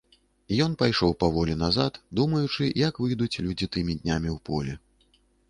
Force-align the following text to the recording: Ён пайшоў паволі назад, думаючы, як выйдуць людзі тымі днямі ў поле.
Ён 0.65 0.71
пайшоў 0.81 1.11
паволі 1.23 1.57
назад, 1.63 1.99
думаючы, 2.21 2.71
як 2.87 2.93
выйдуць 3.05 3.41
людзі 3.45 3.71
тымі 3.77 3.93
днямі 4.01 4.29
ў 4.35 4.41
поле. 4.51 4.73